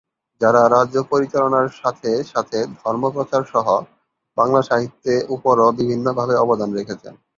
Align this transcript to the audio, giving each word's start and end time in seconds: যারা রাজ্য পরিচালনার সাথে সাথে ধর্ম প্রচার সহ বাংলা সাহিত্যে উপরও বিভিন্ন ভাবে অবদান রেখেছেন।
যারা 0.41 0.61
রাজ্য 0.67 0.97
পরিচালনার 1.11 1.67
সাথে 1.81 2.11
সাথে 2.25 2.57
ধর্ম 2.77 3.03
প্রচার 3.15 3.41
সহ 3.53 3.67
বাংলা 4.37 4.61
সাহিত্যে 4.69 5.13
উপরও 5.35 5.67
বিভিন্ন 5.79 6.05
ভাবে 6.19 6.35
অবদান 6.43 6.69
রেখেছেন। 6.77 7.13